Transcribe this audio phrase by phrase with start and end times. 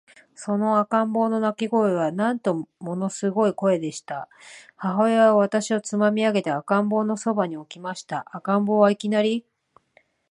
[0.33, 4.27] その赤ん坊の泣声は、なんとももの凄い声でした。
[4.75, 8.25] 母親は私をつまみ上げて、赤ん坊の傍に置きました。
[8.31, 9.45] 赤ん坊は、いきなり、